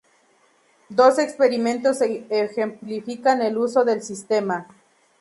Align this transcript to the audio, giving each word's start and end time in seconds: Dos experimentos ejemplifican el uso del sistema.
Dos 0.89 1.19
experimentos 1.19 2.01
ejemplifican 2.01 3.39
el 3.43 3.55
uso 3.59 3.85
del 3.85 4.01
sistema. 4.01 4.67